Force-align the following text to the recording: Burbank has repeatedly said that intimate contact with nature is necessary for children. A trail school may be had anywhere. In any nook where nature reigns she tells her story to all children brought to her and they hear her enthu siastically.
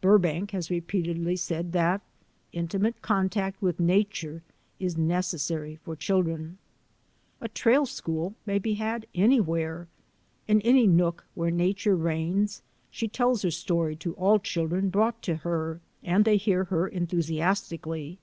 Burbank 0.00 0.50
has 0.50 0.72
repeatedly 0.72 1.36
said 1.36 1.70
that 1.70 2.00
intimate 2.52 3.00
contact 3.00 3.62
with 3.62 3.78
nature 3.78 4.42
is 4.80 4.98
necessary 4.98 5.76
for 5.76 5.94
children. 5.94 6.58
A 7.40 7.46
trail 7.46 7.86
school 7.86 8.34
may 8.44 8.58
be 8.58 8.74
had 8.74 9.06
anywhere. 9.14 9.86
In 10.48 10.60
any 10.62 10.88
nook 10.88 11.26
where 11.36 11.52
nature 11.52 11.94
reigns 11.94 12.60
she 12.90 13.06
tells 13.06 13.42
her 13.42 13.52
story 13.52 13.94
to 13.94 14.14
all 14.14 14.40
children 14.40 14.88
brought 14.90 15.22
to 15.22 15.36
her 15.36 15.80
and 16.02 16.24
they 16.24 16.38
hear 16.38 16.64
her 16.64 16.90
enthu 16.90 17.22
siastically. 17.22 18.16